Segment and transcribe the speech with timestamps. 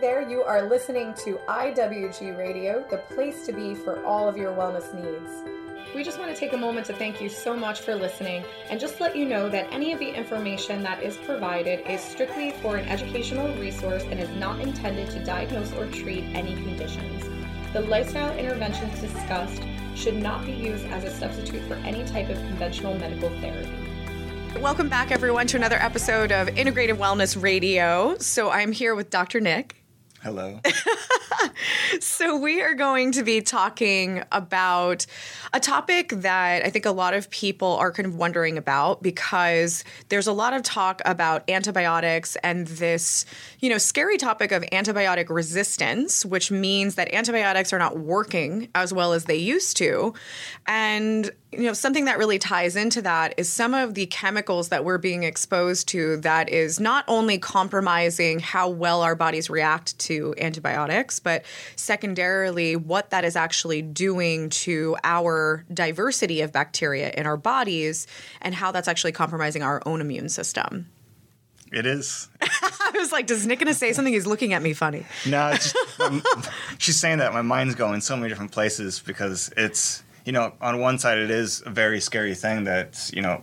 [0.00, 4.54] There, you are listening to IWG Radio, the place to be for all of your
[4.54, 5.28] wellness needs.
[5.92, 8.78] We just want to take a moment to thank you so much for listening and
[8.78, 12.76] just let you know that any of the information that is provided is strictly for
[12.76, 17.24] an educational resource and is not intended to diagnose or treat any conditions.
[17.72, 19.62] The lifestyle interventions discussed
[19.96, 23.88] should not be used as a substitute for any type of conventional medical therapy.
[24.60, 28.16] Welcome back, everyone, to another episode of Integrated Wellness Radio.
[28.18, 29.40] So I'm here with Dr.
[29.40, 29.77] Nick.
[30.22, 30.58] Hello.
[32.00, 35.06] so, we are going to be talking about
[35.52, 39.84] a topic that I think a lot of people are kind of wondering about because
[40.08, 43.26] there's a lot of talk about antibiotics and this,
[43.60, 48.92] you know, scary topic of antibiotic resistance, which means that antibiotics are not working as
[48.92, 50.14] well as they used to.
[50.66, 54.84] And you know something that really ties into that is some of the chemicals that
[54.84, 60.07] we're being exposed to that is not only compromising how well our bodies react to
[60.38, 61.44] antibiotics but
[61.76, 68.06] secondarily what that is actually doing to our diversity of bacteria in our bodies
[68.40, 70.86] and how that's actually compromising our own immune system
[71.72, 72.28] it is.
[72.40, 75.04] I was like, "Does Nick gonna say something?" He's looking at me funny.
[75.26, 76.22] No, just, um,
[76.78, 80.80] she's saying that my mind's going so many different places because it's you know, on
[80.80, 83.42] one side, it is a very scary thing that you know,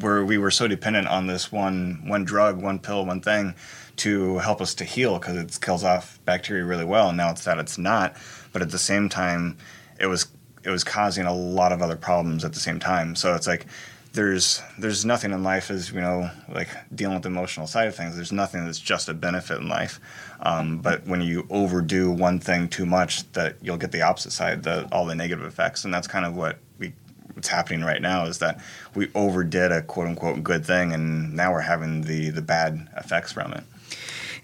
[0.00, 3.54] where we were so dependent on this one one drug, one pill, one thing
[3.98, 7.08] to help us to heal because it kills off bacteria really well.
[7.08, 8.16] And now it's that it's not,
[8.52, 9.56] but at the same time,
[10.00, 10.28] it was
[10.64, 13.14] it was causing a lot of other problems at the same time.
[13.16, 13.66] So it's like
[14.12, 17.94] there's there's nothing in life as you know like dealing with the emotional side of
[17.94, 18.16] things.
[18.16, 20.00] There's nothing that's just a benefit in life.
[20.40, 24.62] Um, but when you overdo one thing too much, that you'll get the opposite side,
[24.62, 26.92] the all the negative effects, and that's kind of what we
[27.34, 28.60] what's happening right now is that
[28.94, 33.32] we overdid a quote unquote good thing, and now we're having the the bad effects
[33.32, 33.64] from it.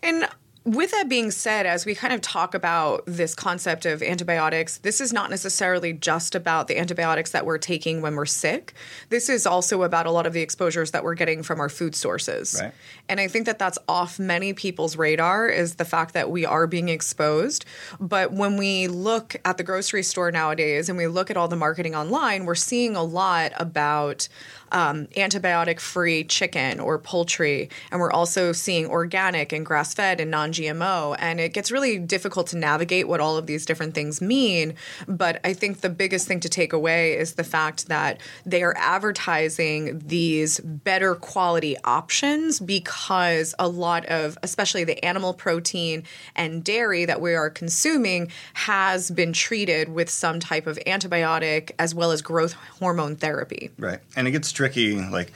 [0.04, 0.28] And
[0.64, 4.98] with that being said, as we kind of talk about this concept of antibiotics, this
[4.98, 8.72] is not necessarily just about the antibiotics that we're taking when we're sick.
[9.10, 11.94] This is also about a lot of the exposures that we're getting from our food
[11.94, 12.58] sources.
[12.62, 12.72] Right.
[13.10, 16.66] And I think that that's off many people's radar is the fact that we are
[16.66, 17.66] being exposed.
[18.00, 21.56] But when we look at the grocery store nowadays and we look at all the
[21.56, 24.28] marketing online, we're seeing a lot about
[24.74, 27.70] um, antibiotic free chicken or poultry.
[27.90, 31.16] And we're also seeing organic and grass fed and non GMO.
[31.18, 34.74] And it gets really difficult to navigate what all of these different things mean.
[35.06, 38.74] But I think the biggest thing to take away is the fact that they are
[38.76, 46.02] advertising these better quality options because a lot of, especially the animal protein
[46.34, 51.94] and dairy that we are consuming, has been treated with some type of antibiotic as
[51.94, 53.70] well as growth hormone therapy.
[53.78, 54.00] Right.
[54.16, 54.96] And it gets tricky.
[54.98, 55.32] Like,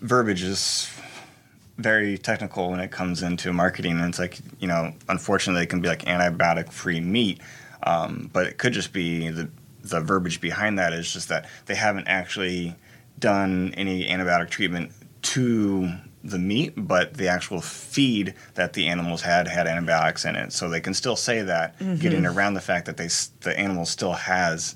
[0.00, 0.90] verbiage is
[1.78, 3.92] very technical when it comes into marketing.
[3.92, 7.40] And it's like, you know, unfortunately, it can be like antibiotic free meat,
[7.84, 9.48] um, but it could just be the,
[9.82, 12.74] the verbiage behind that is just that they haven't actually
[13.18, 19.48] done any antibiotic treatment to the meat, but the actual feed that the animals had
[19.48, 20.52] had antibiotics in it.
[20.52, 21.96] So they can still say that, mm-hmm.
[21.96, 23.08] getting around the fact that they
[23.40, 24.74] the animal still has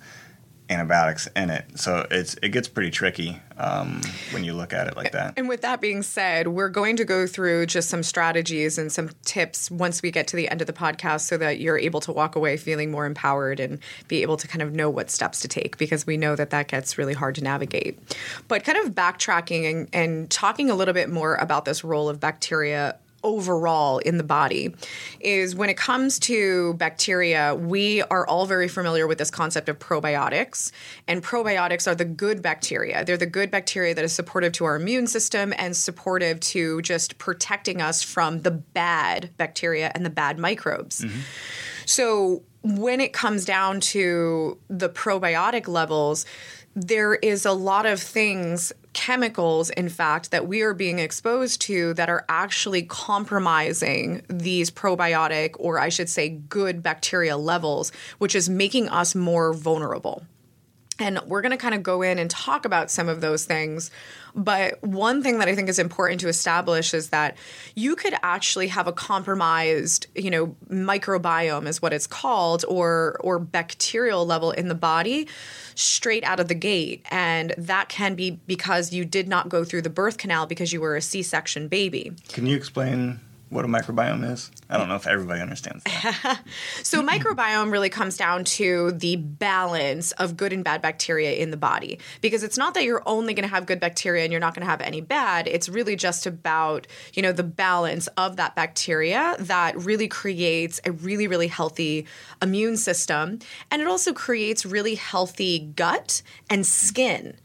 [0.74, 1.78] antibiotics in it.
[1.78, 4.00] So it's it gets pretty tricky um,
[4.32, 5.34] when you look at it like that.
[5.36, 9.10] And with that being said, we're going to go through just some strategies and some
[9.24, 12.12] tips once we get to the end of the podcast, so that you're able to
[12.12, 15.48] walk away feeling more empowered and be able to kind of know what steps to
[15.48, 17.98] take because we know that that gets really hard to navigate.
[18.48, 22.20] But kind of backtracking and, and talking a little bit more about this role of
[22.20, 24.74] bacteria overall in the body
[25.18, 29.78] is when it comes to bacteria, we are all very familiar with this concept of
[29.78, 30.70] probiotics.
[31.08, 33.04] And probiotics are the good bacteria.
[33.04, 37.18] They're the good bacteria that is supportive to our immune system and supportive to just
[37.18, 41.00] protecting us from the bad bacteria and the bad microbes.
[41.00, 41.20] Mm-hmm.
[41.86, 46.24] So when it comes down to the probiotic levels,
[46.74, 51.92] there is a lot of things chemicals, in fact, that we are being exposed to
[51.94, 58.48] that are actually compromising these probiotic, or I should say, good bacteria levels, which is
[58.48, 60.22] making us more vulnerable.
[60.98, 63.90] And we're going to kind of go in and talk about some of those things.
[64.36, 67.36] But one thing that I think is important to establish is that
[67.74, 73.38] you could actually have a compromised, you know, microbiome is what it's called, or or
[73.38, 75.28] bacterial level in the body
[75.74, 77.04] straight out of the gate.
[77.10, 80.80] And that can be because you did not go through the birth canal because you
[80.80, 82.12] were a C section baby.
[82.28, 83.20] Can you explain
[83.54, 84.50] what a microbiome is?
[84.68, 86.40] I don't know if everybody understands that.
[86.82, 91.56] So, microbiome really comes down to the balance of good and bad bacteria in the
[91.56, 92.00] body.
[92.20, 94.64] Because it's not that you're only going to have good bacteria and you're not going
[94.64, 95.46] to have any bad.
[95.46, 100.90] It's really just about, you know, the balance of that bacteria that really creates a
[100.90, 102.06] really, really healthy
[102.42, 103.38] immune system.
[103.70, 107.36] And it also creates really healthy gut and skin.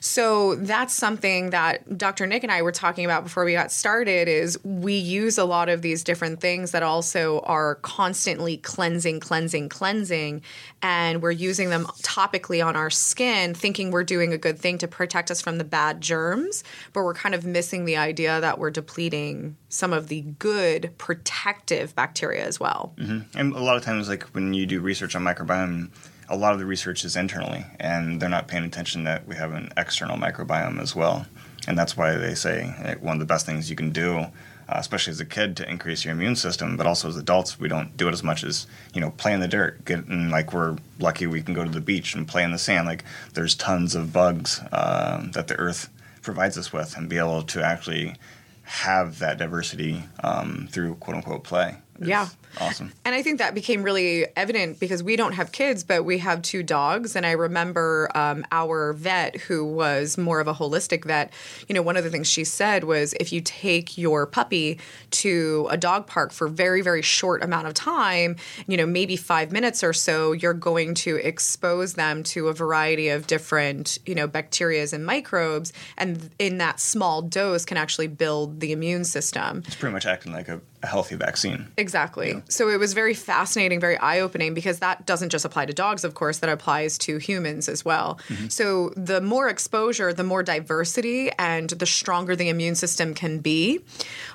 [0.00, 2.26] So that's something that Dr.
[2.26, 5.68] Nick and I were talking about before we got started is we use a lot
[5.68, 10.42] of these different things that also are constantly cleansing, cleansing, cleansing
[10.82, 14.88] and we're using them topically on our skin thinking we're doing a good thing to
[14.88, 18.70] protect us from the bad germs, but we're kind of missing the idea that we're
[18.70, 22.94] depleting some of the good protective bacteria as well.
[22.96, 23.38] Mm-hmm.
[23.38, 25.90] And a lot of times like when you do research on microbiome
[26.30, 29.52] a lot of the research is internally, and they're not paying attention that we have
[29.52, 31.26] an external microbiome as well.
[31.66, 34.30] And that's why they say like, one of the best things you can do, uh,
[34.68, 37.96] especially as a kid, to increase your immune system, but also as adults, we don't
[37.96, 39.84] do it as much as you know play in the dirt.
[39.84, 42.58] Get and like we're lucky we can go to the beach and play in the
[42.58, 42.86] sand.
[42.86, 43.04] Like
[43.34, 45.90] there's tons of bugs uh, that the earth
[46.22, 48.14] provides us with, and be able to actually
[48.62, 51.76] have that diversity um, through quote unquote play.
[52.00, 52.28] Yeah.
[52.58, 52.92] Awesome.
[53.04, 56.42] And I think that became really evident because we don't have kids, but we have
[56.42, 57.14] two dogs.
[57.14, 61.32] And I remember um, our vet, who was more of a holistic vet,
[61.68, 64.80] you know, one of the things she said was if you take your puppy
[65.12, 68.36] to a dog park for very, very short amount of time,
[68.66, 73.10] you know, maybe five minutes or so, you're going to expose them to a variety
[73.10, 75.72] of different, you know, bacterias and microbes.
[75.96, 79.62] And in that small dose can actually build the immune system.
[79.66, 81.68] It's pretty much acting like a a healthy vaccine.
[81.76, 82.30] Exactly.
[82.30, 82.40] Yeah.
[82.48, 86.04] So it was very fascinating, very eye opening because that doesn't just apply to dogs,
[86.04, 88.18] of course, that applies to humans as well.
[88.28, 88.48] Mm-hmm.
[88.48, 93.80] So the more exposure, the more diversity, and the stronger the immune system can be.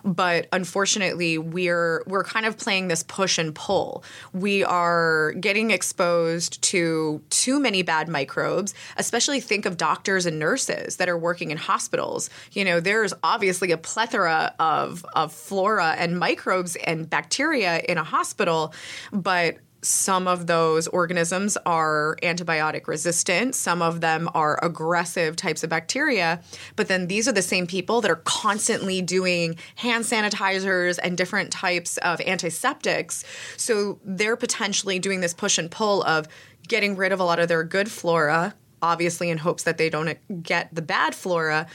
[0.03, 4.03] But unfortunately, we're we're kind of playing this push and pull.
[4.31, 10.97] We are getting exposed to too many bad microbes, especially think of doctors and nurses
[10.97, 12.29] that are working in hospitals.
[12.51, 17.97] You know, there's obviously a plethora of, of flora and microbes microbes and bacteria in
[17.97, 18.73] a hospital,
[19.13, 23.53] but some of those organisms are antibiotic resistant.
[23.53, 26.41] Some of them are aggressive types of bacteria.
[26.75, 31.51] But then these are the same people that are constantly doing hand sanitizers and different
[31.51, 33.23] types of antiseptics.
[33.57, 36.27] So they're potentially doing this push and pull of
[36.67, 40.17] getting rid of a lot of their good flora, obviously in hopes that they don't
[40.41, 41.67] get the bad flora.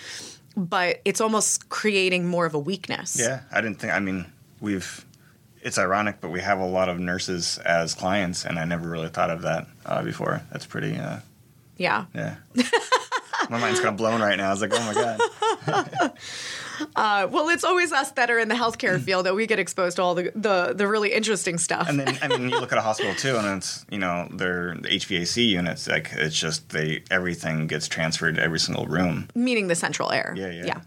[0.57, 3.17] But it's almost creating more of a weakness.
[3.17, 4.27] Yeah, I didn't think, I mean,
[4.61, 5.05] we've
[5.62, 9.09] it's ironic, but we have a lot of nurses as clients, and I never really
[9.09, 10.43] thought of that uh, before.
[10.51, 10.97] That's pretty.
[10.97, 11.21] Uh,
[11.77, 12.07] yeah.
[12.15, 12.37] Yeah.
[13.51, 14.49] my mind's kind of blown right now.
[14.49, 16.12] I was like, oh my god.
[16.97, 19.03] uh, well, it's always us that are in the healthcare mm.
[19.03, 21.89] field that we get exposed to all the, the, the really interesting stuff.
[21.89, 24.75] and then I mean, you look at a hospital too, and it's you know their
[24.75, 25.89] the HVAC units.
[25.89, 29.29] Like it's just they everything gets transferred to every single room.
[29.35, 30.35] Meaning the central air.
[30.37, 30.65] Yeah, yeah.
[30.67, 30.81] Yeah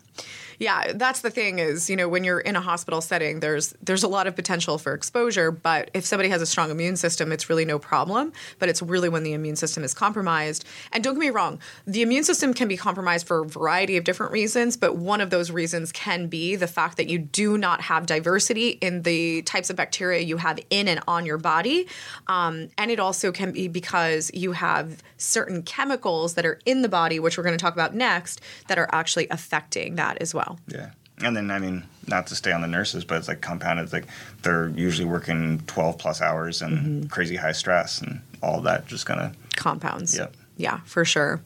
[0.59, 4.03] yeah, that's the thing is, you know, when you're in a hospital setting, there's there's
[4.03, 7.49] a lot of potential for exposure, but if somebody has a strong immune system, it's
[7.49, 10.65] really no problem, but it's really when the immune system is compromised.
[10.91, 14.03] And don't get me wrong, the immune system can be compromised for a variety of
[14.03, 17.81] different reasons, but one of those reasons can be the fact that you do not
[17.81, 21.87] have diversity in the types of bacteria you have in and on your body.
[22.27, 26.89] Um, and it also can be because you have certain chemicals that are in the
[26.89, 30.42] body, which we're going to talk about next, that are actually affecting that as well
[30.45, 30.59] well.
[30.67, 30.91] Yeah.
[31.23, 33.85] And then, I mean, not to stay on the nurses, but it's like compounded.
[33.85, 34.07] It's like
[34.41, 37.07] they're usually working 12 plus hours and mm-hmm.
[37.07, 40.17] crazy high stress and all that just kind of compounds.
[40.17, 40.35] Yep.
[40.57, 41.41] Yeah, for sure.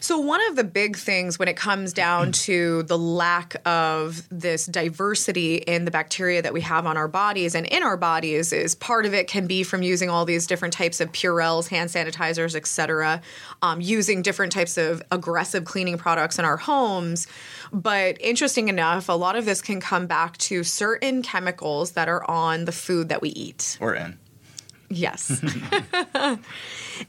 [0.00, 4.66] So, one of the big things when it comes down to the lack of this
[4.66, 8.74] diversity in the bacteria that we have on our bodies and in our bodies is
[8.74, 12.54] part of it can be from using all these different types of Purells, hand sanitizers,
[12.54, 13.20] etc.,
[13.62, 17.26] um, using different types of aggressive cleaning products in our homes.
[17.72, 22.28] But interesting enough, a lot of this can come back to certain chemicals that are
[22.30, 23.76] on the food that we eat.
[23.80, 24.18] Or in.
[24.90, 25.42] Yes.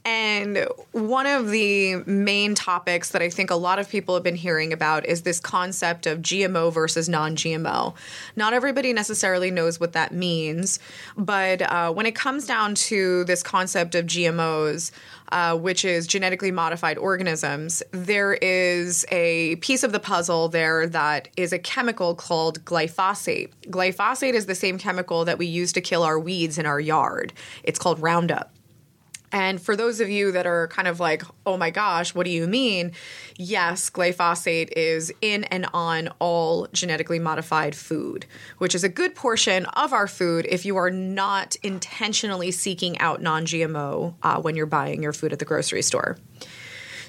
[0.05, 4.35] and one of the main topics that I think a lot of people have been
[4.35, 7.95] hearing about is this concept of GMO versus non GMO.
[8.35, 10.79] Not everybody necessarily knows what that means,
[11.17, 14.91] but uh, when it comes down to this concept of GMOs,
[15.31, 21.27] uh, which is genetically modified organisms, there is a piece of the puzzle there that
[21.37, 23.49] is a chemical called glyphosate.
[23.67, 27.33] Glyphosate is the same chemical that we use to kill our weeds in our yard.
[27.63, 28.51] It's called Roundup.
[29.31, 32.31] And for those of you that are kind of like, oh my gosh, what do
[32.31, 32.91] you mean?
[33.37, 38.25] Yes, glyphosate is in and on all genetically modified food,
[38.57, 43.21] which is a good portion of our food if you are not intentionally seeking out
[43.21, 46.17] non GMO uh, when you're buying your food at the grocery store.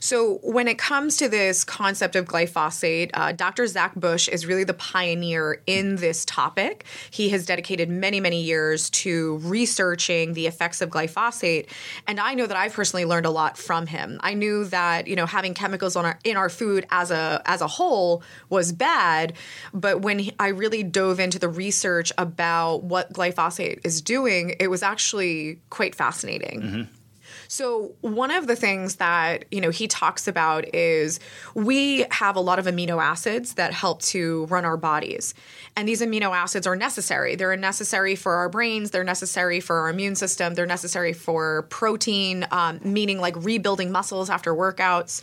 [0.00, 3.66] So, when it comes to this concept of glyphosate, uh, Dr.
[3.66, 6.84] Zach Bush is really the pioneer in this topic.
[7.10, 11.68] He has dedicated many, many years to researching the effects of glyphosate,
[12.06, 14.18] and I know that I've personally learned a lot from him.
[14.22, 17.60] I knew that you know having chemicals on our in our food as a as
[17.60, 19.34] a whole was bad,
[19.74, 24.68] but when he, I really dove into the research about what glyphosate is doing, it
[24.68, 26.62] was actually quite fascinating.
[26.62, 26.82] Mm-hmm.
[27.50, 31.18] So one of the things that, you know, he talks about is
[31.52, 35.34] we have a lot of amino acids that help to run our bodies.
[35.74, 37.34] And these amino acids are necessary.
[37.34, 42.46] They're necessary for our brains, they're necessary for our immune system, they're necessary for protein,
[42.52, 45.20] um, meaning like rebuilding muscles after workouts.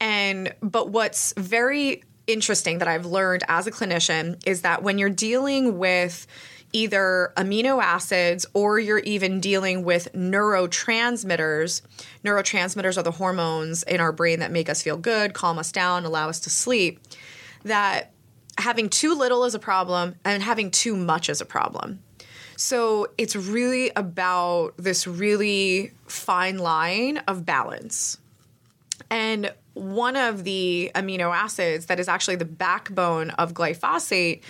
[0.00, 5.10] And but what's very interesting that I've learned as a clinician is that when you're
[5.10, 6.28] dealing with
[6.76, 11.80] either amino acids or you're even dealing with neurotransmitters.
[12.22, 16.04] Neurotransmitters are the hormones in our brain that make us feel good, calm us down,
[16.04, 17.00] allow us to sleep.
[17.64, 18.12] That
[18.58, 22.00] having too little is a problem and having too much is a problem.
[22.58, 28.18] So it's really about this really fine line of balance.
[29.08, 34.40] And one of the amino acids that is actually the backbone of glyphosate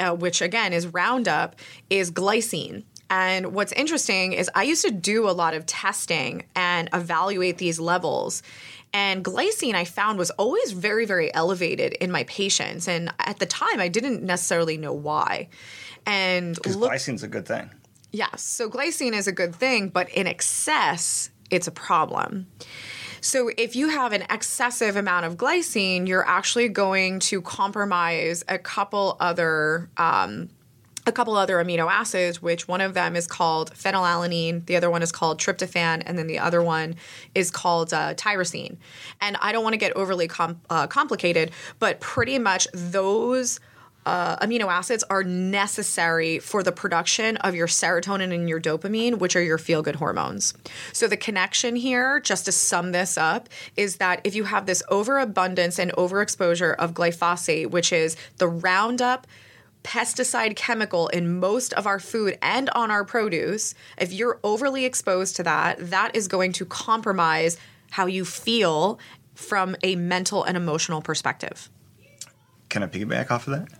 [0.00, 1.56] uh, which again is Roundup,
[1.90, 2.84] is glycine.
[3.10, 7.80] And what's interesting is I used to do a lot of testing and evaluate these
[7.80, 8.42] levels.
[8.92, 12.86] And glycine I found was always very, very elevated in my patients.
[12.88, 15.48] And at the time, I didn't necessarily know why.
[16.06, 17.70] And because glycine's a good thing.
[18.12, 18.42] Yes.
[18.42, 22.46] So glycine is a good thing, but in excess, it's a problem.
[23.20, 28.58] So if you have an excessive amount of glycine, you're actually going to compromise a
[28.58, 29.90] couple other.
[29.96, 30.50] Um,
[31.06, 35.00] a couple other amino acids, which one of them is called phenylalanine, the other one
[35.00, 36.96] is called tryptophan, and then the other one
[37.34, 38.76] is called uh, tyrosine.
[39.22, 43.58] And I don't want to get overly com- uh, complicated, but pretty much those
[44.08, 49.36] uh, amino acids are necessary for the production of your serotonin and your dopamine, which
[49.36, 50.54] are your feel good hormones.
[50.94, 54.82] So, the connection here, just to sum this up, is that if you have this
[54.88, 59.26] overabundance and overexposure of glyphosate, which is the Roundup
[59.84, 65.36] pesticide chemical in most of our food and on our produce, if you're overly exposed
[65.36, 67.58] to that, that is going to compromise
[67.90, 68.98] how you feel
[69.34, 71.68] from a mental and emotional perspective.
[72.70, 73.77] Can I piggyback off of that?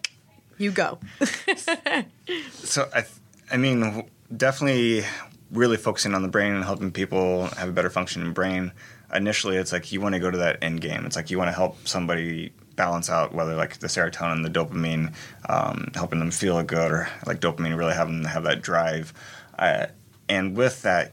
[0.59, 0.99] You go.
[2.53, 3.05] so I,
[3.51, 5.05] I mean, definitely
[5.51, 8.73] really focusing on the brain and helping people have a better functioning brain.
[9.15, 11.07] Initially, it's like you want to go to that end game.
[11.07, 15.15] It's like you want to help somebody balance out whether like the serotonin, the dopamine,
[15.49, 19.15] um, helping them feel good, or like dopamine really having them have that drive.
[19.59, 19.87] Uh,
[20.29, 21.13] and with that,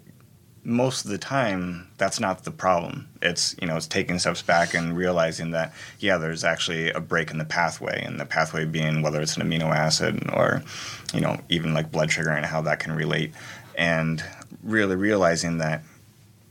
[0.64, 3.08] most of the time that's not the problem.
[3.22, 7.32] It's you know it's taking steps back and realizing that yeah there's actually a break
[7.32, 10.64] in the pathway and the pathway being whether it's an amino acid or
[11.14, 13.34] you know even like blood sugar and how that can relate.
[13.78, 14.24] And
[14.64, 15.84] really realizing that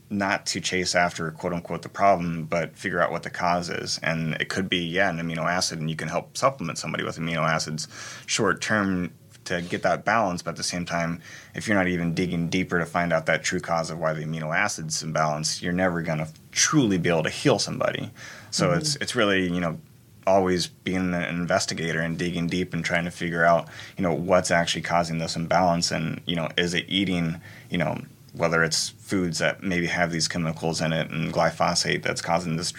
[0.09, 3.99] not to chase after quote unquote the problem but figure out what the cause is.
[4.01, 7.17] And it could be yeah an amino acid and you can help supplement somebody with
[7.17, 7.87] amino acids
[8.25, 9.11] short term
[9.45, 11.21] to get that balance, but at the same time,
[11.53, 14.23] if you're not even digging deeper to find out that true cause of why the
[14.23, 18.11] amino acids imbalance, you're never going to truly be able to heal somebody.
[18.51, 18.79] So mm-hmm.
[18.79, 19.79] it's it's really you know
[20.27, 24.51] always being an investigator and digging deep and trying to figure out you know what's
[24.51, 27.99] actually causing this imbalance and you know is it eating you know
[28.33, 32.71] whether it's foods that maybe have these chemicals in it and glyphosate that's causing this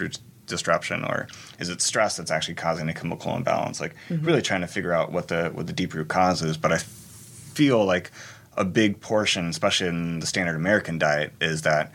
[0.47, 1.27] disruption or
[1.59, 3.79] is it stress that's actually causing a chemical imbalance?
[3.79, 4.25] Like mm-hmm.
[4.25, 6.77] really trying to figure out what the what the deep root cause is but i
[6.77, 8.11] feel like
[8.55, 11.91] a big portion especially in the standard american diet is that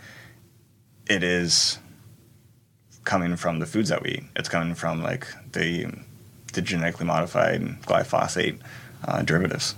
[1.09, 1.79] it is
[3.05, 4.25] coming from the foods that we eat.
[4.37, 5.87] It's coming from like the
[6.53, 8.59] the genetically modified glyphosate
[9.05, 9.75] uh, derivatives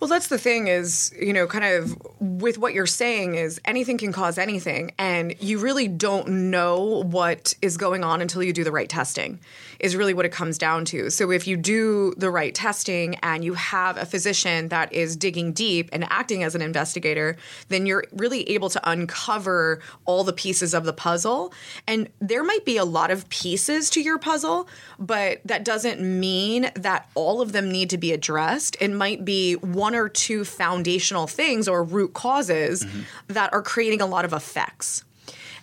[0.00, 3.98] well, that's the thing is, you know, kind of with what you're saying is anything
[3.98, 4.92] can cause anything.
[4.98, 9.40] And you really don't know what is going on until you do the right testing,
[9.80, 11.10] is really what it comes down to.
[11.10, 15.52] So if you do the right testing and you have a physician that is digging
[15.52, 17.36] deep and acting as an investigator,
[17.68, 21.52] then you're really able to uncover all the pieces of the puzzle.
[21.86, 26.70] And there might be a lot of pieces to your puzzle, but that doesn't mean
[26.74, 28.76] that all of them need to be addressed.
[28.80, 33.00] It might be be one or two foundational things or root causes mm-hmm.
[33.28, 35.04] that are creating a lot of effects.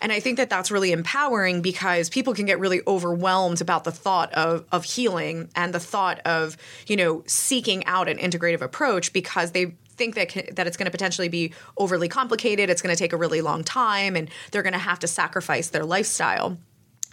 [0.02, 3.92] And I think that that's really empowering because people can get really overwhelmed about the
[3.92, 9.14] thought of, of healing and the thought of, you know, seeking out an integrative approach
[9.14, 13.00] because they think that that it's going to potentially be overly complicated, it's going to
[13.00, 16.58] take a really long time and they're going to have to sacrifice their lifestyle.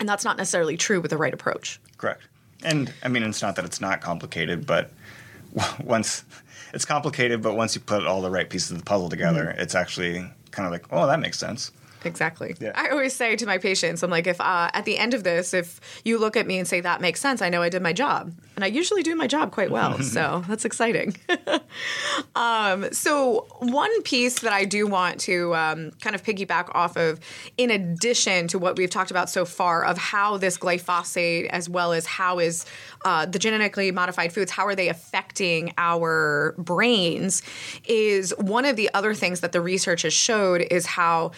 [0.01, 1.81] And that's not necessarily true with the right approach.
[1.97, 2.23] Correct.
[2.65, 4.91] And I mean, it's not that it's not complicated, but
[5.85, 6.25] once
[6.73, 9.61] it's complicated, but once you put all the right pieces of the puzzle together, Mm-hmm.
[9.61, 11.71] it's actually kind of like, oh, that makes sense.
[12.05, 12.57] Exactly.
[12.61, 12.73] Yeah.
[12.75, 15.55] I always say to my patients, I'm like, if uh, at the end of this,
[15.55, 17.93] if you look at me and say that makes sense, I know I did my
[17.93, 19.99] job, and I usually do my job quite well.
[20.03, 21.17] so that's exciting.
[22.35, 27.21] um, so one piece that I do want to um, kind of piggyback off of,
[27.57, 31.93] in addition to what we've talked about so far, of how this glyphosate, as well
[31.93, 32.65] as how is
[33.05, 37.43] uh, the genetically modified foods, how are they affecting our brains,
[37.85, 41.33] is one of the other things that the research has showed is how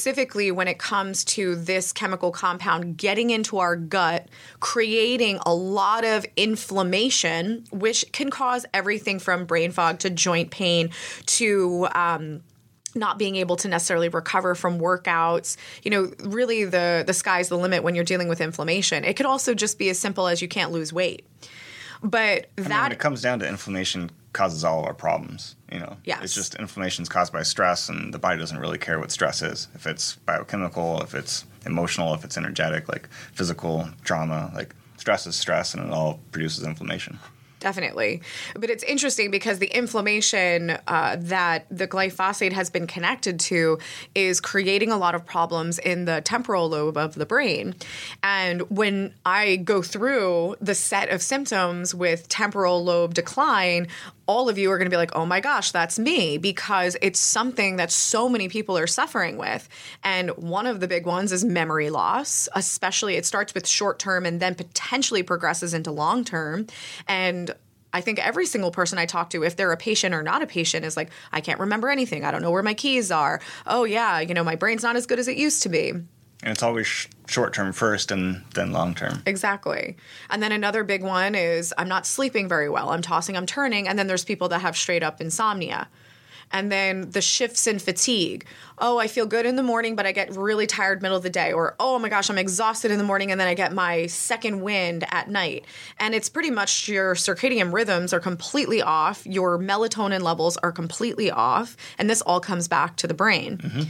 [0.00, 4.26] specifically when it comes to this chemical compound getting into our gut,
[4.58, 10.88] creating a lot of inflammation, which can cause everything from brain fog to joint pain
[11.26, 12.42] to um,
[12.94, 15.58] not being able to necessarily recover from workouts.
[15.82, 19.04] You know, really the the sky's the limit when you're dealing with inflammation.
[19.04, 21.26] It could also just be as simple as you can't lose weight.
[22.02, 25.56] But I mean, that when it comes down to inflammation causes all of our problems.
[25.72, 26.22] You know, Yes.
[26.22, 29.42] it's just inflammation is caused by stress, and the body doesn't really care what stress
[29.42, 29.68] is.
[29.74, 35.34] If it's biochemical, if it's emotional, if it's energetic, like physical trauma, like stress is
[35.36, 37.18] stress, and it all produces inflammation.
[37.60, 38.22] Definitely.
[38.54, 43.78] But it's interesting because the inflammation uh, that the glyphosate has been connected to
[44.14, 47.74] is creating a lot of problems in the temporal lobe of the brain.
[48.22, 53.88] And when I go through the set of symptoms with temporal lobe decline,
[54.30, 57.18] all of you are going to be like, oh my gosh, that's me, because it's
[57.18, 59.68] something that so many people are suffering with.
[60.04, 64.24] And one of the big ones is memory loss, especially it starts with short term
[64.24, 66.68] and then potentially progresses into long term.
[67.08, 67.52] And
[67.92, 70.46] I think every single person I talk to, if they're a patient or not a
[70.46, 72.24] patient, is like, I can't remember anything.
[72.24, 73.40] I don't know where my keys are.
[73.66, 75.90] Oh, yeah, you know, my brain's not as good as it used to be.
[75.90, 76.06] And
[76.44, 79.22] it's always short term first, and then long term.
[79.24, 79.96] Exactly.
[80.28, 82.90] And then another big one is I'm not sleeping very well.
[82.90, 83.86] I'm tossing, I'm turning.
[83.86, 85.88] And then there's people that have straight up insomnia.
[86.52, 88.44] And then the shifts in fatigue.
[88.78, 91.30] Oh, I feel good in the morning, but I get really tired middle of the
[91.30, 91.52] day.
[91.52, 94.60] Or, oh my gosh, I'm exhausted in the morning and then I get my second
[94.60, 95.64] wind at night.
[96.00, 99.24] And it's pretty much your circadian rhythms are completely off.
[99.24, 101.76] Your melatonin levels are completely off.
[101.98, 103.58] And this all comes back to the brain.
[103.58, 103.82] Mm-hmm.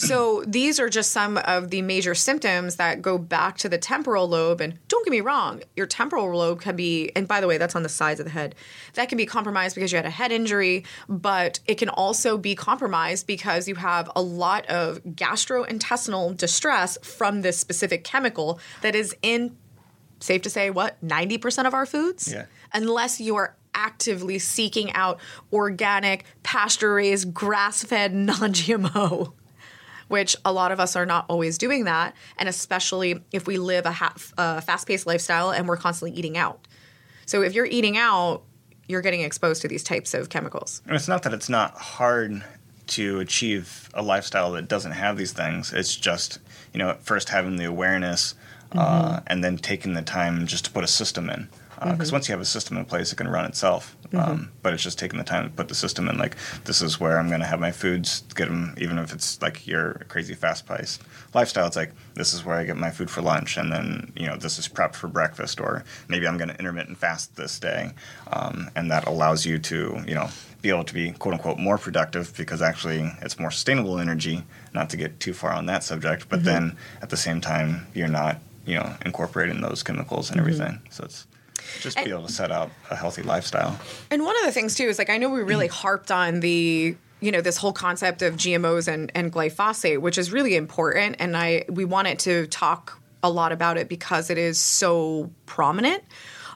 [0.00, 4.26] So these are just some of the major symptoms that go back to the temporal
[4.26, 4.62] lobe.
[4.62, 7.76] And don't get me wrong, your temporal lobe can be, and by the way, that's
[7.76, 8.54] on the sides of the head,
[8.94, 12.54] that can be compromised because you had a head injury, but it can also be
[12.54, 19.14] compromised because you have a lot of gastrointestinal distress from this specific chemical that is
[19.20, 19.54] in,
[20.18, 22.32] safe to say, what, 90% of our foods?
[22.32, 22.46] Yeah.
[22.72, 25.20] Unless you are actively seeking out
[25.52, 29.34] organic, pasture raised, grass fed, non GMO
[30.10, 32.16] which a lot of us are not always doing that.
[32.36, 36.36] And especially if we live a, ha- a fast paced lifestyle and we're constantly eating
[36.36, 36.66] out.
[37.26, 38.42] So if you're eating out,
[38.88, 40.82] you're getting exposed to these types of chemicals.
[40.84, 42.42] And it's not that it's not hard
[42.88, 45.72] to achieve a lifestyle that doesn't have these things.
[45.72, 46.40] It's just,
[46.74, 48.34] you know, first having the awareness
[48.72, 51.48] uh, and then taking the time just to put a system in.
[51.80, 52.16] Uh, because mm-hmm.
[52.16, 53.96] once you have a system in place, it can run itself.
[54.08, 54.18] Mm-hmm.
[54.18, 56.18] Um, but it's just taking the time to put the system in.
[56.18, 59.40] Like, this is where I'm going to have my foods, get them, even if it's
[59.40, 61.66] like your crazy fast paced lifestyle.
[61.66, 63.56] It's like, this is where I get my food for lunch.
[63.56, 65.60] And then, you know, this is prepped for breakfast.
[65.60, 67.92] Or maybe I'm going to intermittent fast this day.
[68.30, 70.28] Um, and that allows you to, you know,
[70.62, 74.90] be able to be quote unquote more productive because actually it's more sustainable energy, not
[74.90, 76.46] to get too far on that subject, but mm-hmm.
[76.46, 80.80] then at the same time, you're not, you know, incorporating those chemicals and everything.
[80.90, 81.26] So it's
[81.80, 83.78] just be able to set out a healthy lifestyle.
[84.10, 85.72] And one of the things too is like I know we really mm.
[85.72, 90.32] harped on the you know this whole concept of GMOs and, and glyphosate, which is
[90.32, 94.58] really important, and I we wanted to talk a lot about it because it is
[94.58, 96.02] so prominent.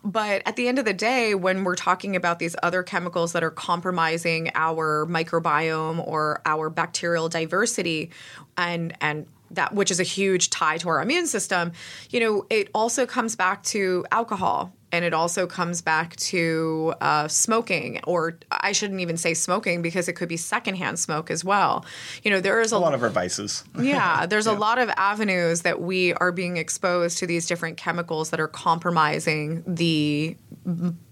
[0.03, 3.43] But at the end of the day, when we're talking about these other chemicals that
[3.43, 8.11] are compromising our microbiome or our bacterial diversity,
[8.57, 11.73] and and that which is a huge tie to our immune system,
[12.11, 17.27] you know, it also comes back to alcohol and it also comes back to uh,
[17.27, 21.85] smoking, or I shouldn't even say smoking because it could be secondhand smoke as well.
[22.23, 23.65] You know, there is a, A lot of our vices.
[23.79, 28.31] yeah, there's a lot of avenues that we are being exposed to these different chemicals
[28.31, 30.37] that are compromising the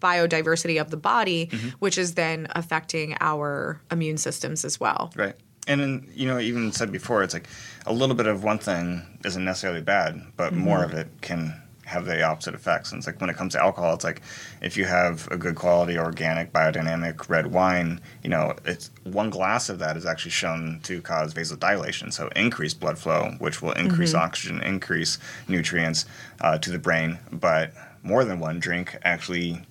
[0.00, 5.12] biodiversity of the body, which is then affecting our immune systems as well.
[5.16, 5.34] Right.
[5.66, 7.48] And then, you know, even said before, it's like
[7.86, 11.60] a little bit of one thing isn't necessarily bad, but more of it can
[11.92, 12.90] have the opposite effects.
[12.90, 14.22] And it's like when it comes to alcohol, it's like
[14.60, 19.68] if you have a good quality, organic, biodynamic red wine, you know, it's one glass
[19.68, 24.14] of that is actually shown to cause vasodilation, so increase blood flow, which will increase
[24.14, 26.06] oxygen, increase nutrients
[26.40, 27.18] uh, to the brain.
[27.30, 29.62] But more than one drink actually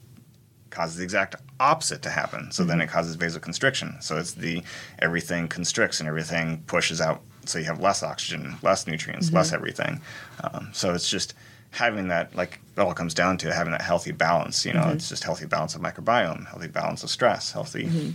[0.70, 2.52] causes the exact opposite to happen.
[2.52, 4.02] So then it causes vasoconstriction.
[4.02, 4.64] So it's the
[5.00, 7.22] everything constricts and everything pushes out.
[7.46, 10.00] So you have less oxygen, less nutrients, less everything.
[10.44, 11.34] Um, so it's just
[11.72, 14.66] having that, like it all comes down to having that healthy balance.
[14.66, 14.98] You know, mm-hmm.
[14.98, 17.86] it's just healthy balance of microbiome, healthy balance of stress, healthy.
[17.86, 18.12] Mm-hmm.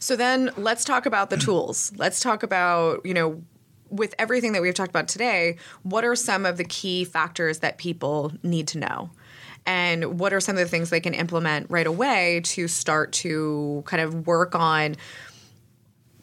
[0.00, 1.92] So then let's talk about the tools.
[1.96, 3.42] Let's talk about, you know,
[3.90, 7.78] with everything that we've talked about today, what are some of the key factors that
[7.78, 9.10] people need to know?
[9.66, 13.82] And what are some of the things they can implement right away to start to
[13.86, 14.96] kind of work on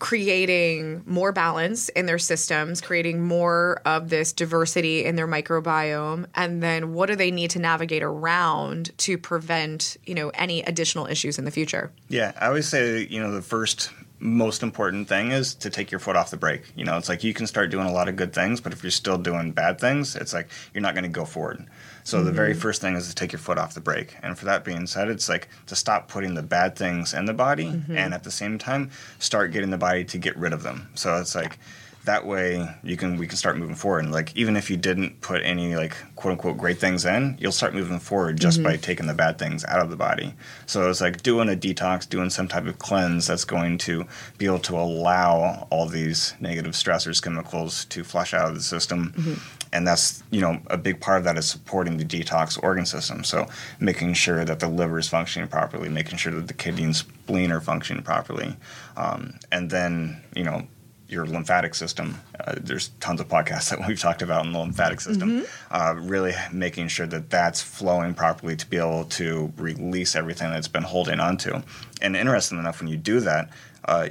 [0.01, 6.63] creating more balance in their systems, creating more of this diversity in their microbiome, and
[6.63, 11.37] then what do they need to navigate around to prevent, you know, any additional issues
[11.37, 11.91] in the future?
[12.09, 15.99] Yeah, I always say, you know, the first most important thing is to take your
[15.99, 16.63] foot off the brake.
[16.75, 18.83] You know, it's like you can start doing a lot of good things, but if
[18.83, 21.67] you're still doing bad things, it's like you're not going to go forward.
[22.03, 22.59] So the very mm-hmm.
[22.59, 24.15] first thing is to take your foot off the brake.
[24.21, 27.33] And for that being said, it's like to stop putting the bad things in the
[27.33, 27.97] body mm-hmm.
[27.97, 30.89] and at the same time start getting the body to get rid of them.
[30.95, 31.59] So it's like
[32.05, 34.03] that way you can we can start moving forward.
[34.03, 37.51] And like even if you didn't put any like quote unquote great things in you'll
[37.51, 40.33] start moving forward just by taking the bad things out of the body.
[40.65, 44.05] So it's like doing a detox doing some type of cleanse that's going to
[44.37, 49.39] be able to allow all these negative stressors chemicals to flush out of the system.
[49.73, 53.23] And that's you know a big part of that is supporting the detox organ system.
[53.23, 53.47] So
[53.79, 57.51] making sure that the liver is functioning properly making sure that the kidneys and spleen
[57.51, 58.55] are functioning properly.
[58.97, 60.67] Um, and then you know
[61.11, 62.19] your lymphatic system.
[62.39, 65.45] Uh, there's tons of podcasts that we've talked about in the lymphatic system.
[65.69, 70.67] Uh, really making sure that that's flowing properly to be able to release everything that's
[70.67, 71.61] been holding onto.
[72.01, 73.49] And interesting enough, when you do that,
[73.85, 74.09] uh,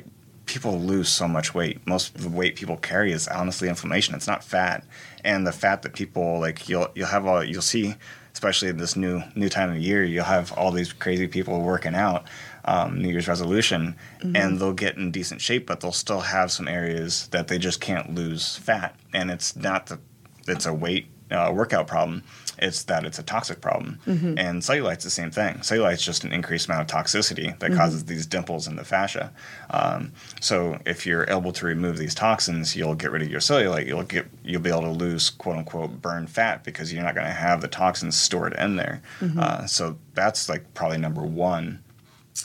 [0.50, 1.80] people lose so much weight.
[1.86, 4.16] Most of the weight people carry is honestly inflammation.
[4.16, 4.84] It's not fat,
[5.24, 7.94] and the fat that people like you'll you'll have all you'll see.
[8.32, 11.94] Especially in this new new time of year, you'll have all these crazy people working
[11.94, 12.24] out,
[12.64, 16.68] um, New Year's resolution, and they'll get in decent shape, but they'll still have some
[16.68, 18.94] areas that they just can't lose fat.
[19.12, 19.98] And it's not that
[20.46, 22.22] it's a weight uh, workout problem;
[22.58, 23.98] it's that it's a toxic problem.
[24.38, 25.62] And cellulite's the same thing.
[25.62, 29.32] Cellulite's just an increased amount of toxicity that causes these dimples in the fascia.
[29.70, 33.86] Um, so if you're able to remove these toxins, you'll get rid of your cellulite.
[33.86, 37.26] You'll get you'll be able to lose quote unquote burn fat because you're not going
[37.26, 39.00] to have the toxins stored in there.
[39.38, 41.82] Uh, so that's like probably number one.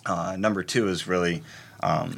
[0.06, 1.44] Uh, number two is really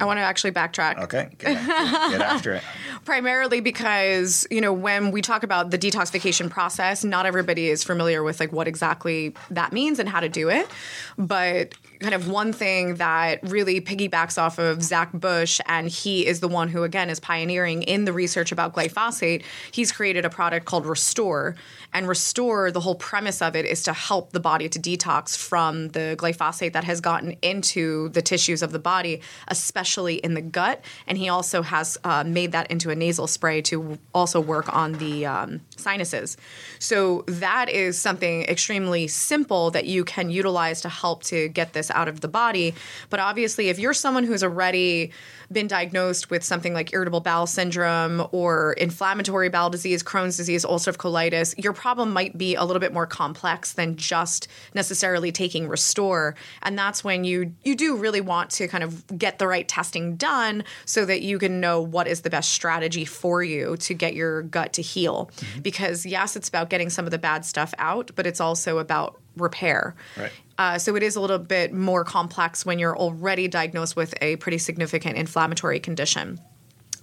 [0.00, 1.02] I want to actually backtrack.
[1.04, 1.28] okay.
[1.38, 2.62] Get, get, get after it.
[3.08, 8.22] primarily because you know when we talk about the detoxification process not everybody is familiar
[8.22, 10.68] with like what exactly that means and how to do it.
[11.16, 16.40] But kind of one thing that really piggybacks off of Zach Bush and he is
[16.40, 19.42] the one who again is pioneering in the research about glyphosate
[19.72, 21.56] he's created a product called Restore.
[21.94, 25.88] And Restore the whole premise of it is to help the body to detox from
[25.88, 30.84] the glyphosate that has gotten into the tissues of the body especially in the gut.
[31.06, 34.92] And he also has uh, made that into a nasal spray to also work on
[34.94, 36.36] the um, sinuses.
[36.78, 41.90] So that is something extremely simple that you can utilize to help to get this
[41.90, 42.74] out of the body.
[43.10, 45.12] But obviously, if you're someone who's already
[45.50, 50.96] been diagnosed with something like irritable bowel syndrome or inflammatory bowel disease, Crohn's disease, ulcerative
[50.96, 56.34] colitis, your problem might be a little bit more complex than just necessarily taking Restore.
[56.62, 60.16] And that's when you you do really want to kind of get the right testing
[60.16, 64.14] done so that you can know what is the best strategy for you to get
[64.14, 65.30] your gut to heal.
[65.62, 69.20] Because yes, it's about getting some of the bad stuff out, but it's also about
[69.36, 69.94] repair.
[70.16, 70.32] Right.
[70.58, 74.36] Uh, so it is a little bit more complex when you're already diagnosed with a
[74.36, 76.40] pretty significant inflammatory condition.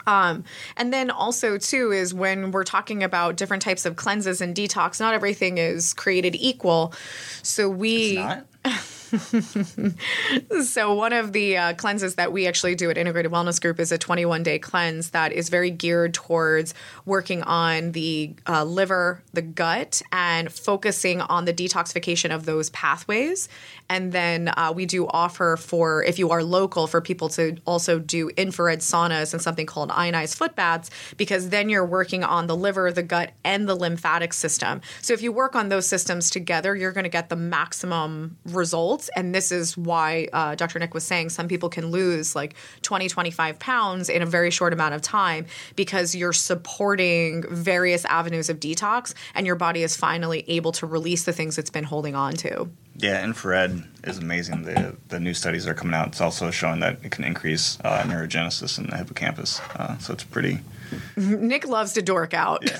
[0.07, 0.43] Um,
[0.77, 4.99] and then also too is when we're talking about different types of cleanses and detox,
[4.99, 6.93] not everything is created equal.
[7.41, 8.23] So we.
[10.63, 13.91] so one of the uh, cleanses that we actually do at Integrated Wellness Group is
[13.91, 16.73] a 21 day cleanse that is very geared towards
[17.05, 23.47] working on the uh, liver, the gut, and focusing on the detoxification of those pathways.
[23.89, 27.99] And then uh, we do offer for if you are local for people to also
[27.99, 32.55] do infrared saunas and something called ionized foot baths because then you're working on the
[32.55, 34.81] liver, the gut, and the lymphatic system.
[35.01, 39.04] So if you work on those systems together, you're going to get the maximum results
[39.05, 39.09] results.
[39.15, 40.79] And this is why uh, Dr.
[40.79, 44.73] Nick was saying some people can lose like 20, 25 pounds in a very short
[44.73, 50.43] amount of time because you're supporting various avenues of detox and your body is finally
[50.47, 52.69] able to release the things it's been holding on to.
[52.97, 54.63] Yeah, infrared is amazing.
[54.63, 56.07] The the new studies are coming out.
[56.07, 59.59] It's also showing that it can increase uh, neurogenesis in the hippocampus.
[59.75, 60.59] Uh, so it's pretty
[61.17, 62.63] Nick loves to dork out.
[62.65, 62.79] Yeah.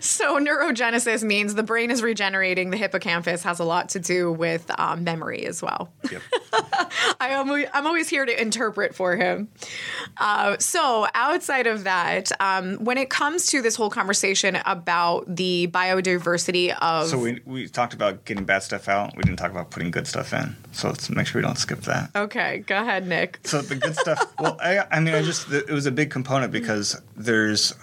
[0.00, 2.70] So, neurogenesis means the brain is regenerating.
[2.70, 5.92] The hippocampus has a lot to do with um, memory as well.
[6.10, 6.22] Yep.
[7.20, 9.48] I am, I'm always here to interpret for him.
[10.16, 15.68] Uh, so, outside of that, um, when it comes to this whole conversation about the
[15.72, 17.08] biodiversity of.
[17.08, 19.16] So we we talked about getting bad stuff out.
[19.16, 20.56] We didn't talk about putting good stuff in.
[20.72, 22.10] So let's make sure we don't skip that.
[22.14, 23.40] Okay, go ahead, Nick.
[23.44, 24.32] So the good stuff.
[24.38, 27.74] Well, I, I mean, I just it was a big component because there's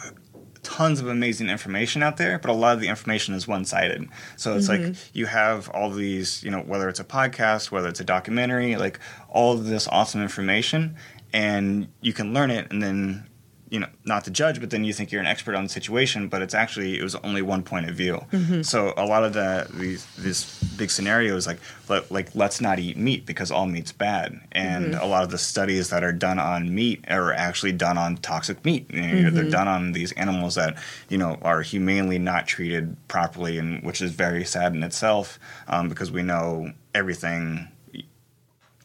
[0.63, 4.08] tons of amazing information out there, but a lot of the information is one sided.
[4.38, 5.10] So it's like mm-hmm.
[5.17, 8.99] you have all these, you know, whether it's a podcast, whether it's a documentary, like
[9.30, 10.95] all of this awesome information,
[11.34, 13.28] and you can learn it and then
[13.74, 16.28] you know not to judge but then you think you're an expert on the situation
[16.28, 18.24] but it's actually it was only one point of view.
[18.32, 18.62] Mm-hmm.
[18.62, 20.46] So a lot of the these these
[20.78, 21.60] big scenarios like
[21.90, 24.40] let, like let's not eat meat because all meat's bad.
[24.52, 25.04] And mm-hmm.
[25.04, 28.64] a lot of the studies that are done on meat are actually done on toxic
[28.64, 28.86] meat.
[28.94, 29.50] You know, they're mm-hmm.
[29.50, 30.78] done on these animals that
[31.10, 35.90] you know are humanely not treated properly and which is very sad in itself um,
[35.90, 37.68] because we know everything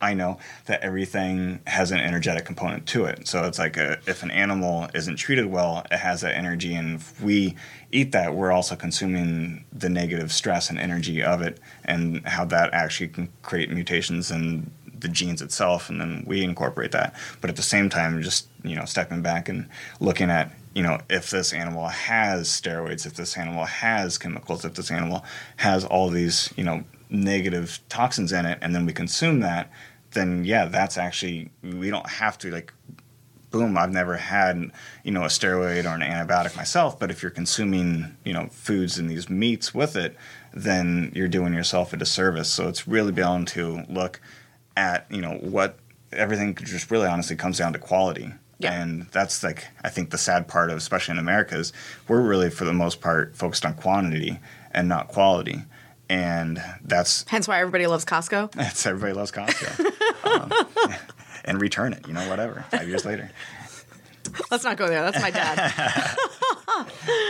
[0.00, 3.26] I know that everything has an energetic component to it.
[3.26, 6.96] So it's like a, if an animal isn't treated well, it has that energy, and
[6.96, 7.56] if we
[7.90, 12.72] eat that, we're also consuming the negative stress and energy of it, and how that
[12.72, 17.14] actually can create mutations in the genes itself, and then we incorporate that.
[17.40, 19.68] But at the same time, just you know, stepping back and
[20.00, 24.74] looking at you know, if this animal has steroids, if this animal has chemicals, if
[24.74, 25.24] this animal
[25.56, 29.72] has all these, you know, negative toxins in it, and then we consume that,
[30.12, 32.72] then yeah, that's actually we don't have to like.
[33.50, 33.78] Boom!
[33.78, 34.70] I've never had
[35.04, 38.98] you know a steroid or an antibiotic myself, but if you're consuming you know foods
[38.98, 40.16] and these meats with it,
[40.52, 42.50] then you're doing yourself a disservice.
[42.50, 44.20] So it's really bound to look
[44.76, 45.78] at you know what
[46.12, 48.32] everything just really honestly comes down to quality.
[48.58, 48.80] Yeah.
[48.80, 51.72] And that's like I think the sad part of especially in America is
[52.06, 54.40] we're really for the most part focused on quantity
[54.72, 55.62] and not quality.
[56.08, 58.52] And that's Hence why everybody loves Costco.
[58.52, 59.84] that's everybody loves Costco.
[60.24, 60.96] um,
[61.44, 63.30] and return it, you know, whatever, five years later.
[64.50, 65.02] Let's not go there.
[65.02, 66.16] That's my dad.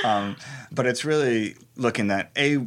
[0.73, 2.67] but it's really looking at a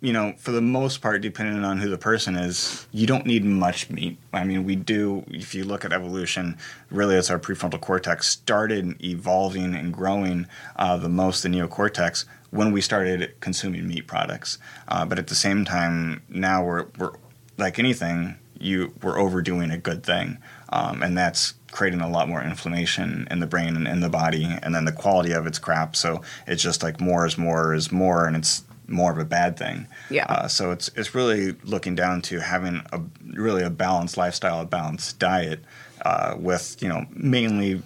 [0.00, 3.44] you know for the most part depending on who the person is you don't need
[3.44, 4.18] much meat.
[4.32, 6.56] I mean we do if you look at evolution
[6.90, 12.72] really it's our prefrontal cortex started evolving and growing uh, the most the neocortex when
[12.72, 14.58] we started consuming meat products.
[14.88, 17.12] Uh, but at the same time now we're, we're
[17.58, 20.38] like anything you we're overdoing a good thing.
[20.70, 24.46] Um, and that's creating a lot more inflammation in the brain and in the body
[24.62, 25.94] and then the quality of it's crap.
[25.96, 29.56] So it's just like more is more is more and it's more of a bad
[29.56, 30.26] thing Yeah.
[30.26, 34.66] uh, so it's it's really looking down to having a really a balanced lifestyle a
[34.66, 35.60] balanced diet
[36.04, 37.82] uh, with you know mainly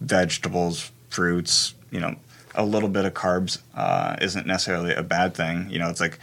[0.00, 2.16] vegetables fruits you know
[2.54, 6.18] a little bit of carbs uh, isn't necessarily a bad thing you know it's like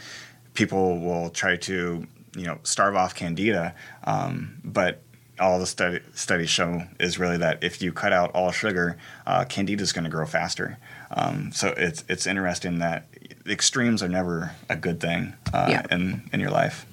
[0.54, 5.00] people will try to you know starve off candida um, but
[5.38, 9.44] all the study, studies show is really that if you cut out all sugar, uh,
[9.44, 10.78] candida is going to grow faster.
[11.10, 13.06] Um, so it's it's interesting that
[13.48, 15.86] extremes are never a good thing uh, Yeah.
[15.90, 16.86] in in your life.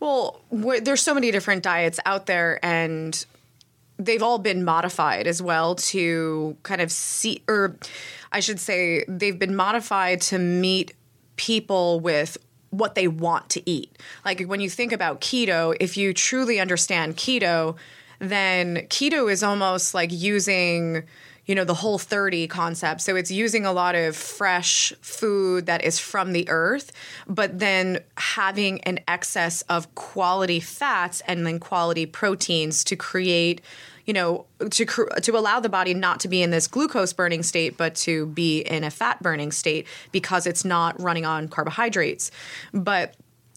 [0.00, 3.24] Well, there's so many different diets out there, and
[3.98, 7.76] they've all been modified as well to kind of see, or
[8.32, 10.94] I should say, they've been modified to meet
[11.36, 12.38] people with
[12.70, 13.90] what they want to eat.
[14.24, 17.76] Like when you think about keto, if you truly understand keto,
[18.20, 21.02] then keto is almost like using
[21.50, 23.00] you know the whole 30 concept.
[23.00, 26.92] So it's using a lot of fresh food that is from the earth
[27.26, 33.62] but then having an excess of quality fats and then quality proteins to create
[34.06, 37.76] you know to to allow the body not to be in this glucose burning state
[37.76, 42.30] but to be in a fat burning state because it's not running on carbohydrates.
[42.72, 43.16] But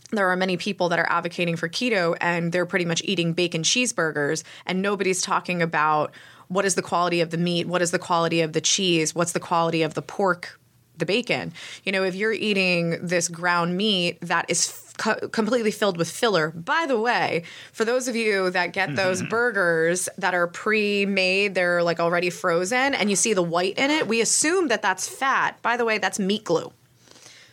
[0.10, 3.64] there are many people that are advocating for keto and they're pretty much eating bacon
[3.64, 6.12] cheeseburgers and nobody's talking about
[6.48, 7.68] what is the quality of the meat?
[7.68, 9.14] What is the quality of the cheese?
[9.16, 10.60] What's the quality of the pork
[10.98, 11.54] the bacon?
[11.84, 16.52] You know if you're eating this ground meat that is co- completely filled with filler
[16.52, 18.96] by the way for those of you that get mm-hmm.
[18.98, 23.90] those burgers that are pre-made they're like already frozen and you see the white in
[23.90, 25.62] it we assume that that's fat.
[25.62, 26.72] By the way that's meat glue.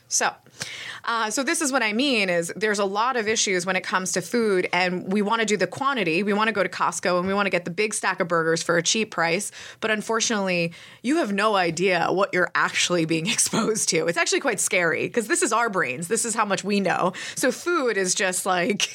[0.09, 0.33] So
[1.10, 3.80] Uh, so this is what I mean is there's a lot of issues when it
[3.80, 6.22] comes to food, and we want to do the quantity.
[6.22, 8.28] We want to go to Costco and we want to get the big stack of
[8.28, 9.50] burgers for a cheap price.
[9.80, 14.06] But unfortunately, you have no idea what you're actually being exposed to.
[14.06, 16.06] It's actually quite scary because this is our brains.
[16.06, 17.12] This is how much we know.
[17.34, 18.88] So food is just like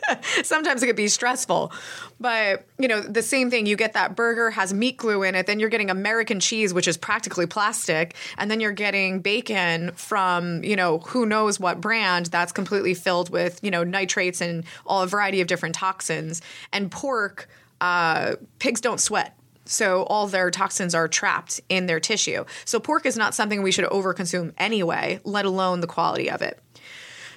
[0.42, 1.70] sometimes it could be stressful.
[2.18, 3.66] But you know the same thing.
[3.66, 6.86] You get that burger has meat glue in it, then you're getting American cheese, which
[6.86, 12.26] is practically plastic, and then you're getting bacon from you know who knows what brand
[12.26, 16.40] that's completely filled with you know nitrates and all a variety of different toxins.
[16.72, 17.48] And pork,
[17.80, 19.34] uh, pigs don't sweat.
[19.64, 22.44] So all their toxins are trapped in their tissue.
[22.64, 26.58] So pork is not something we should overconsume anyway, let alone the quality of it.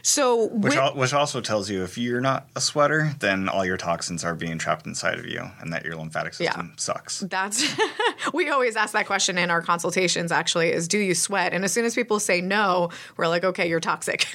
[0.03, 3.65] So, Which, with- al- which also tells you if you're not a sweater, then all
[3.65, 7.19] your toxins are being trapped inside of you, and that your lymphatic system sucks.
[7.21, 7.63] That's
[8.33, 11.53] we always ask that question in our consultations actually is do you sweat?
[11.53, 14.27] And as soon as people say no, we're like, okay, you're toxic.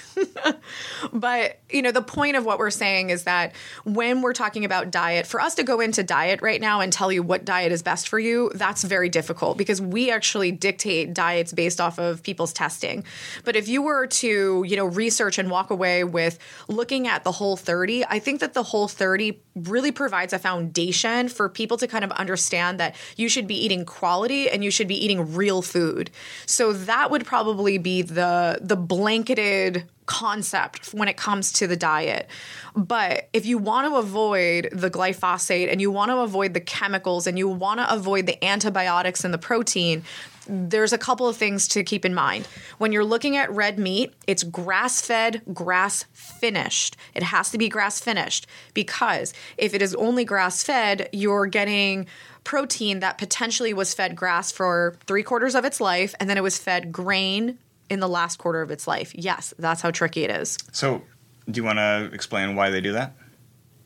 [1.12, 4.90] but you know, the point of what we're saying is that when we're talking about
[4.90, 7.82] diet, for us to go into diet right now and tell you what diet is
[7.82, 12.52] best for you, that's very difficult because we actually dictate diets based off of people's
[12.52, 13.04] testing.
[13.44, 16.38] But if you were to, you know, research and walk away with
[16.68, 21.28] looking at the whole 30, I think that the whole 30 really provides a foundation
[21.28, 24.86] for people to kind of understand that you should be eating quality and you should
[24.86, 26.10] be eating real food.
[26.44, 32.28] So that would probably be the the blanketed concept when it comes to the diet.
[32.76, 37.26] But if you want to avoid the glyphosate and you want to avoid the chemicals
[37.26, 40.04] and you want to avoid the antibiotics and the protein,
[40.48, 42.46] there's a couple of things to keep in mind.
[42.78, 46.96] When you're looking at red meat, it's grass fed, grass finished.
[47.14, 52.06] It has to be grass finished because if it is only grass fed, you're getting
[52.44, 56.42] protein that potentially was fed grass for three quarters of its life and then it
[56.42, 57.58] was fed grain
[57.90, 59.12] in the last quarter of its life.
[59.14, 60.58] Yes, that's how tricky it is.
[60.72, 61.02] So,
[61.50, 63.14] do you want to explain why they do that?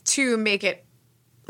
[0.04, 0.84] To make it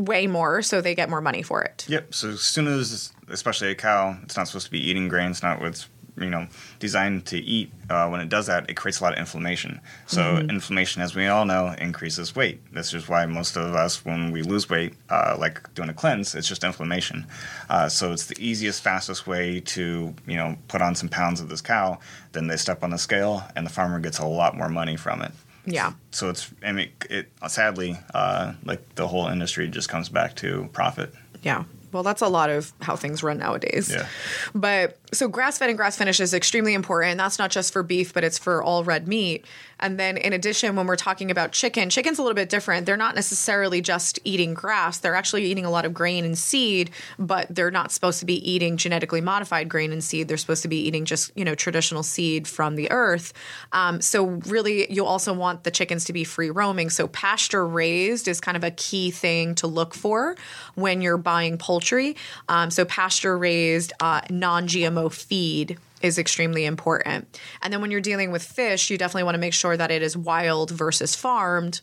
[0.01, 1.87] way more so they get more money for it.
[1.89, 2.15] Yep.
[2.15, 5.31] So as soon as, especially a cow, it's not supposed to be eating grain.
[5.31, 5.89] It's not what's
[6.21, 6.47] you know
[6.79, 7.73] designed to eat.
[7.89, 9.81] Uh, when it does that, it creates a lot of inflammation.
[10.07, 12.61] So inflammation, as we all know, increases weight.
[12.73, 16.35] This is why most of us, when we lose weight, uh, like doing a cleanse,
[16.35, 17.27] it's just inflammation.
[17.69, 21.49] Uh, so it's the easiest, fastest way to you know put on some pounds of
[21.49, 21.99] this cow.
[22.33, 25.23] Then they step on the scale, and the farmer gets a lot more money from
[25.23, 25.33] it.
[25.71, 25.93] Yeah.
[26.11, 30.69] So it's I mean it sadly uh, like the whole industry just comes back to
[30.73, 31.13] profit.
[31.43, 31.65] Yeah.
[31.93, 33.91] Well, that's a lot of how things run nowadays.
[33.91, 34.07] Yeah.
[34.55, 37.19] But so grass fed and grass finished is extremely important.
[37.19, 39.45] That's not just for beef, but it's for all red meat.
[39.81, 42.87] And then in addition, when we're talking about chicken, chicken's a little bit different.
[42.87, 46.91] They're not necessarily just eating grass, they're actually eating a lot of grain and seed,
[47.19, 50.29] but they're not supposed to be eating genetically modified grain and seed.
[50.29, 53.33] They're supposed to be eating just, you know, traditional seed from the earth.
[53.73, 56.91] Um, so really, you'll also want the chickens to be free roaming.
[56.91, 60.37] So pasture raised is kind of a key thing to look for
[60.75, 62.17] when you're buying poultry.
[62.49, 67.39] Um, so pasture raised, uh, non GMO feed is extremely important.
[67.63, 70.03] And then when you're dealing with fish, you definitely want to make sure that it
[70.03, 71.81] is wild versus farmed.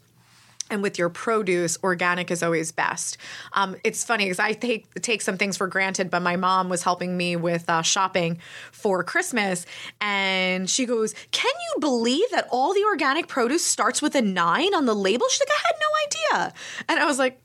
[0.69, 3.17] And with your produce, organic is always best.
[3.53, 6.83] Um, it's funny because I take take some things for granted, but my mom was
[6.83, 8.39] helping me with uh, shopping
[8.73, 9.65] for Christmas,
[10.01, 14.73] and she goes, "Can you believe that all the organic produce starts with a nine
[14.73, 16.53] on the label?" She's like, "I had no idea,"
[16.89, 17.39] and I was like,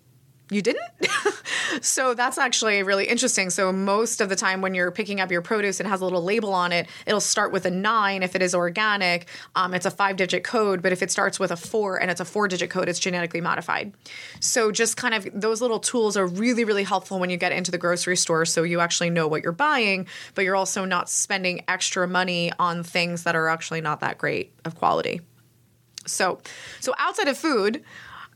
[0.52, 0.84] you didn't?
[1.80, 3.50] so that's actually really interesting.
[3.50, 6.22] So most of the time when you're picking up your produce and has a little
[6.22, 9.28] label on it, it'll start with a nine if it is organic.
[9.54, 12.20] Um, it's a five digit code, but if it starts with a four and it's
[12.20, 13.92] a four digit code, it's genetically modified.
[14.40, 17.70] So just kind of those little tools are really, really helpful when you get into
[17.70, 21.64] the grocery store so you actually know what you're buying, but you're also not spending
[21.68, 25.20] extra money on things that are actually not that great of quality.
[26.06, 26.40] So,
[26.80, 27.84] so outside of food,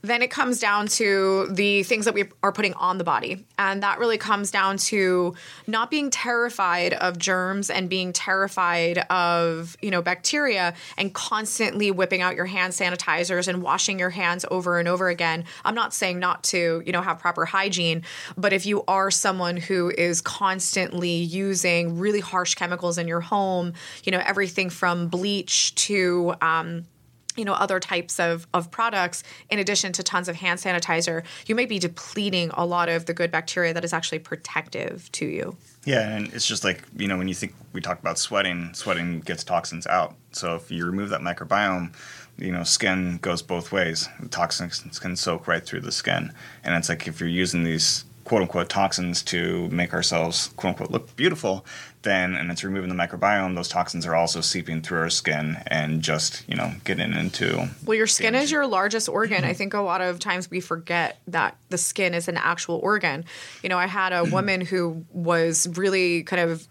[0.07, 3.45] then it comes down to the things that we are putting on the body.
[3.59, 5.35] And that really comes down to
[5.67, 12.23] not being terrified of germs and being terrified of, you know, bacteria and constantly whipping
[12.23, 15.45] out your hand sanitizers and washing your hands over and over again.
[15.65, 18.03] I'm not saying not to, you know, have proper hygiene,
[18.37, 23.73] but if you are someone who is constantly using really harsh chemicals in your home,
[24.05, 26.87] you know, everything from bleach to, um,
[27.37, 31.55] you know other types of, of products in addition to tons of hand sanitizer you
[31.55, 35.57] might be depleting a lot of the good bacteria that is actually protective to you
[35.85, 39.21] Yeah, and it's just like you know when you think we talk about sweating, sweating
[39.21, 40.15] gets toxins out.
[40.33, 41.95] So if you remove that microbiome,
[42.39, 44.09] you know, skin goes both ways.
[44.31, 46.33] Toxins can soak right through the skin,
[46.65, 50.91] and it's like if you're using these quote unquote toxins to make ourselves quote unquote
[50.91, 51.65] look beautiful,
[52.03, 56.03] then and it's removing the microbiome, those toxins are also seeping through our skin and
[56.03, 57.69] just you know getting into.
[57.85, 59.45] Well, your skin is your largest organ.
[59.45, 63.25] I think a lot of times we forget that the skin is an actual organ.
[63.63, 66.67] You know, I had a woman who was really kind of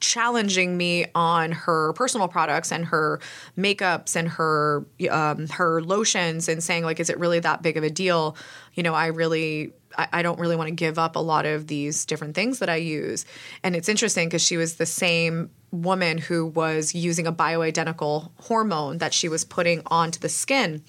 [0.00, 3.20] challenging me on her personal products and her
[3.56, 7.82] makeups and her um, her lotions and saying like, is it really that big of
[7.82, 8.36] a deal?
[8.74, 12.04] You know, I really I, don't really want to give up a lot of these
[12.04, 13.24] different things that I use.
[13.62, 18.98] And it's interesting because she was the same woman who was using a bioidentical hormone
[18.98, 20.82] that she was putting onto the skin.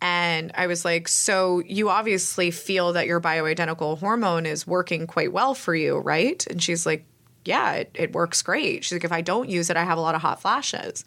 [0.00, 5.32] And I was like, So you obviously feel that your bioidentical hormone is working quite
[5.32, 6.46] well for you, right?
[6.48, 7.06] And she's like,
[7.44, 8.84] yeah, it, it works great.
[8.84, 11.04] She's like, if I don't use it, I have a lot of hot flashes.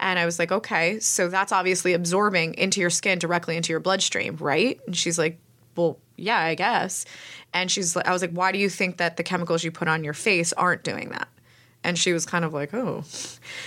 [0.00, 3.80] And I was like, okay, so that's obviously absorbing into your skin directly into your
[3.80, 4.80] bloodstream, right?
[4.86, 5.38] And she's like,
[5.76, 7.04] well, yeah, I guess.
[7.52, 10.04] And she's I was like, why do you think that the chemicals you put on
[10.04, 11.28] your face aren't doing that?
[11.82, 13.04] And she was kind of like, oh.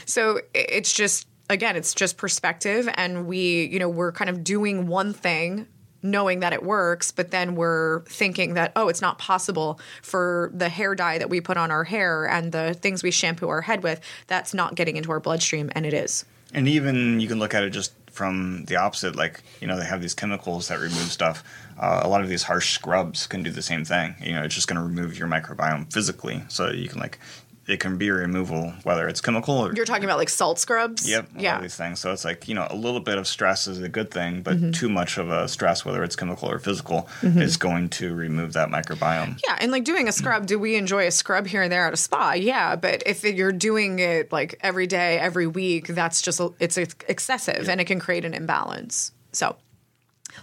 [0.06, 2.90] So it's just, again, it's just perspective.
[2.96, 5.68] And we, you know, we're kind of doing one thing
[6.04, 10.70] knowing that it works, but then we're thinking that, oh, it's not possible for the
[10.70, 13.84] hair dye that we put on our hair and the things we shampoo our head
[13.84, 16.24] with, that's not getting into our bloodstream, and it is.
[16.54, 19.86] And even you can look at it just from the opposite, like, you know, they
[19.86, 21.44] have these chemicals that remove stuff.
[21.80, 24.16] Uh, a lot of these harsh scrubs can do the same thing.
[24.20, 26.44] You know, it's just going to remove your microbiome physically.
[26.48, 27.20] So you can, like,
[27.68, 29.74] it can be removal, whether it's chemical or.
[29.74, 31.08] You're talking about like salt scrubs?
[31.08, 31.30] Yep.
[31.38, 31.60] yeah.
[31.60, 32.00] these things.
[32.00, 34.56] So it's like, you know, a little bit of stress is a good thing, but
[34.56, 34.72] mm-hmm.
[34.72, 37.42] too much of a stress, whether it's chemical or physical, mm-hmm.
[37.42, 39.40] is going to remove that microbiome.
[39.46, 39.58] Yeah.
[39.60, 41.98] And like doing a scrub, do we enjoy a scrub here and there at a
[41.98, 42.34] spa?
[42.34, 42.78] Yeah.
[42.78, 47.68] But if you're doing it like every day, every week, that's just, it's excessive yep.
[47.68, 49.12] and it can create an imbalance.
[49.34, 49.58] So,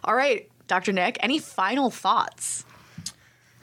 [0.04, 0.92] all right, Dr.
[0.92, 2.64] Nick, any final thoughts?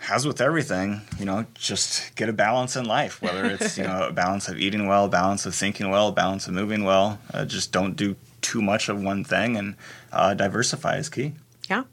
[0.09, 3.21] As with everything, you know, just get a balance in life.
[3.21, 6.11] Whether it's you know a balance of eating well, a balance of thinking well, a
[6.11, 7.19] balance of moving well.
[7.33, 9.75] Uh, just don't do too much of one thing, and
[10.11, 11.33] uh, diversify is key.
[11.69, 11.83] Yeah.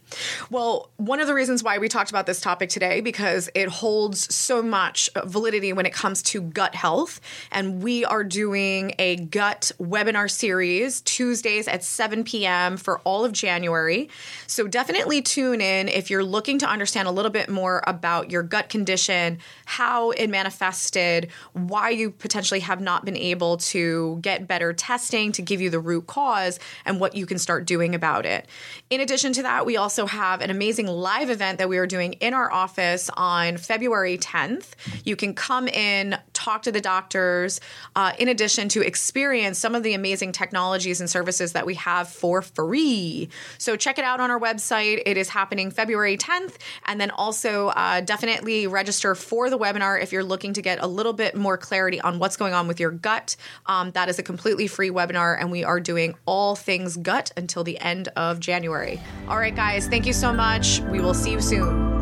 [0.51, 4.35] Well, one of the reasons why we talked about this topic today because it holds
[4.35, 9.73] so much validity when it comes to gut health and we are doing a gut
[9.81, 12.77] webinar series Tuesdays at 7 p.m.
[12.77, 14.09] for all of January.
[14.47, 18.43] So definitely tune in if you're looking to understand a little bit more about your
[18.43, 24.73] gut condition, how it manifested, why you potentially have not been able to get better
[24.73, 28.47] testing to give you the root cause and what you can start doing about it.
[28.91, 32.13] In addition to that, we also have an amazing live event that we are doing
[32.15, 34.75] in our office on February 10th.
[35.05, 37.61] You can come in, talk to the doctors,
[37.97, 42.09] uh, in addition to experience some of the amazing technologies and services that we have
[42.09, 43.29] for free.
[43.59, 45.03] So check it out on our website.
[45.05, 46.55] It is happening February 10th.
[46.87, 50.87] And then also uh, definitely register for the webinar if you're looking to get a
[50.87, 53.35] little bit more clarity on what's going on with your gut.
[53.67, 57.65] Um, that is a completely free webinar, and we are doing all things gut until
[57.65, 59.01] the end of January.
[59.27, 60.81] All right, guys, thank you so much.
[60.83, 61.98] We will see you soon.